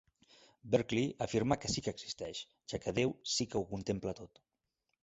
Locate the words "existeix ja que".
1.97-2.95